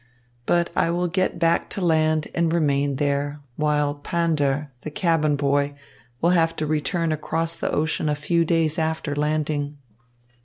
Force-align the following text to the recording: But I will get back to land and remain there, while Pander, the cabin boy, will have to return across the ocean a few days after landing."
But 0.47 0.71
I 0.75 0.89
will 0.89 1.07
get 1.07 1.37
back 1.37 1.69
to 1.69 1.85
land 1.85 2.27
and 2.33 2.51
remain 2.51 2.95
there, 2.95 3.39
while 3.55 3.93
Pander, 3.93 4.71
the 4.81 4.89
cabin 4.89 5.35
boy, 5.35 5.75
will 6.21 6.31
have 6.31 6.55
to 6.55 6.65
return 6.65 7.11
across 7.11 7.55
the 7.55 7.69
ocean 7.71 8.09
a 8.09 8.15
few 8.15 8.43
days 8.43 8.79
after 8.79 9.15
landing." 9.15 9.77